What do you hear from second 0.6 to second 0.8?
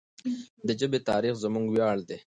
د